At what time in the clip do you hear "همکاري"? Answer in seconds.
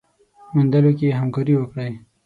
1.19-1.53